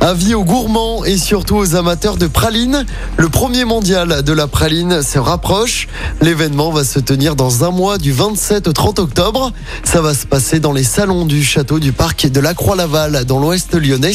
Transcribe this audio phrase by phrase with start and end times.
[0.00, 2.86] Avis aux gourmands et surtout aux amateurs de pralines.
[3.16, 5.88] Le premier mondial de la praline se rapproche.
[6.20, 9.52] L'événement va se tenir dans un mois du 27 au 30 octobre.
[9.82, 13.40] Ça va se passer dans les salons du château du parc de la Croix-Laval dans
[13.40, 14.14] l'ouest lyonnais.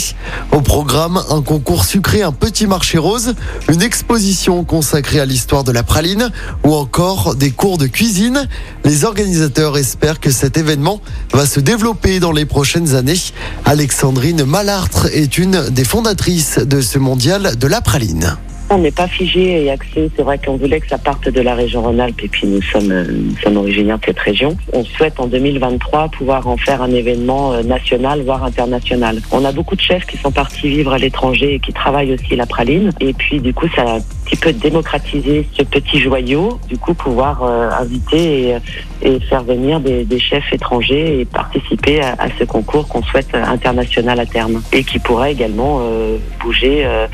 [0.53, 3.35] Au programme, un concours sucré, un petit marché rose,
[3.69, 6.31] une exposition consacrée à l'histoire de la praline
[6.63, 8.47] ou encore des cours de cuisine.
[8.85, 11.01] Les organisateurs espèrent que cet événement
[11.33, 13.19] va se développer dans les prochaines années.
[13.65, 18.37] Alexandrine Malartre est une des fondatrices de ce mondial de la praline.
[18.69, 20.09] On n'est pas figé et axé.
[20.15, 22.91] C'est vrai qu'on voulait que ça parte de la région Rhône-Alpes et puis nous sommes,
[22.91, 24.57] euh, nous sommes originaires de cette région.
[24.71, 29.21] On souhaite en 2023 pouvoir en faire un événement euh, national, voire international.
[29.31, 32.35] On a beaucoup de chefs qui sont partis vivre à l'étranger et qui travaillent aussi
[32.35, 32.91] la praline.
[32.99, 33.99] Et puis du coup, ça
[34.33, 36.59] petit peu démocratisé ce petit joyau.
[36.67, 38.57] Du coup, pouvoir euh, inviter et,
[39.01, 44.25] et, faire venir des, chefs étrangers et participer à, ce concours qu'on souhaite international à
[44.25, 47.07] terme et qui pourrait également euh, bouger, euh,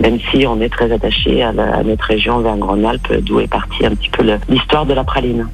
[0.00, 3.94] même si on est très attaché à, notre région vers Rhône-Alpes, d'où est partie un
[3.94, 5.48] petit peu l'histoire de la praline.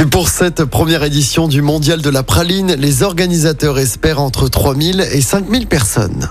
[0.00, 5.00] Et pour cette première édition du Mondial de la praline, les organisateurs espèrent entre 3000
[5.12, 6.28] et 5000 personnes.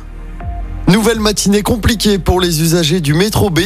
[0.98, 3.60] Nouvelle matinée compliquée pour les usagers du métro B.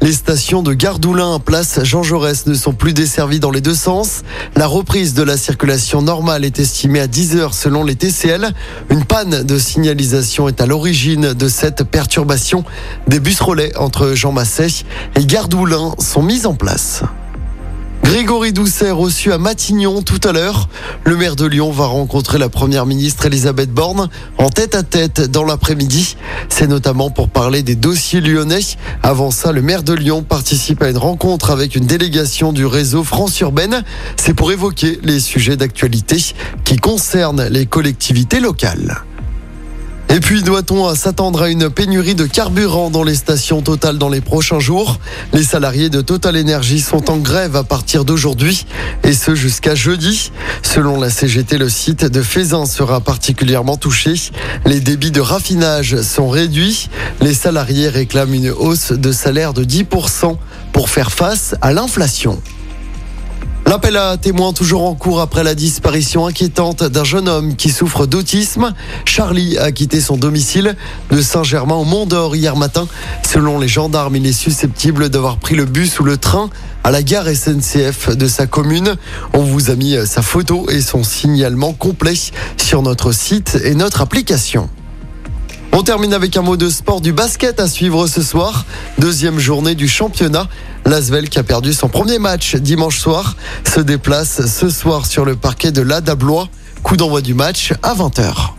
[0.00, 4.22] Les stations de Gardoulin, place Jean Jaurès ne sont plus desservies dans les deux sens.
[4.56, 8.54] La reprise de la circulation normale est estimée à 10 heures selon les TCL.
[8.88, 12.64] Une panne de signalisation est à l'origine de cette perturbation.
[13.08, 14.68] Des bus relais entre Jean Massé
[15.16, 17.02] et Gardoulin sont mis en place.
[18.20, 20.68] Grégory Doucet reçu à Matignon tout à l'heure.
[21.04, 25.22] Le maire de Lyon va rencontrer la première ministre Elisabeth Borne en tête à tête
[25.22, 26.18] dans l'après-midi.
[26.50, 28.60] C'est notamment pour parler des dossiers lyonnais.
[29.02, 33.04] Avant ça, le maire de Lyon participe à une rencontre avec une délégation du réseau
[33.04, 33.84] France Urbaine.
[34.16, 36.18] C'est pour évoquer les sujets d'actualité
[36.64, 39.02] qui concernent les collectivités locales.
[40.12, 44.20] Et puis, doit-on s'attendre à une pénurie de carburant dans les stations Total dans les
[44.20, 44.98] prochains jours?
[45.32, 48.66] Les salariés de Total Energy sont en grève à partir d'aujourd'hui
[49.04, 50.32] et ce jusqu'à jeudi.
[50.62, 54.14] Selon la CGT, le site de Fézin sera particulièrement touché.
[54.66, 56.88] Les débits de raffinage sont réduits.
[57.20, 60.36] Les salariés réclament une hausse de salaire de 10%
[60.72, 62.42] pour faire face à l'inflation.
[63.70, 68.04] L'appel à témoins toujours en cours après la disparition inquiétante d'un jeune homme qui souffre
[68.04, 68.74] d'autisme.
[69.04, 70.74] Charlie a quitté son domicile
[71.12, 72.88] de Saint-Germain au Mont d'Or hier matin.
[73.22, 76.50] Selon les gendarmes, il est susceptible d'avoir pris le bus ou le train
[76.82, 78.96] à la gare SNCF de sa commune.
[79.34, 82.14] On vous a mis sa photo et son signalement complet
[82.56, 84.68] sur notre site et notre application.
[85.72, 88.66] On termine avec un mot de sport du basket à suivre ce soir.
[88.98, 90.48] Deuxième journée du championnat.
[90.84, 95.36] L'Asvel qui a perdu son premier match dimanche soir se déplace ce soir sur le
[95.36, 96.48] parquet de l'Adablois.
[96.82, 98.50] Coup d'envoi du match à 20h.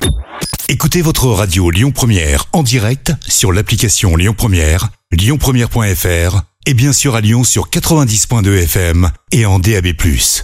[0.69, 7.16] Écoutez votre radio Lyon Première en direct sur l'application Lyon Première, lyonpremière.fr et bien sûr
[7.16, 9.88] à Lyon sur 90.2 FM et en DAB+.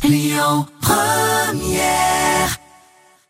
[0.03, 2.59] Lyon Première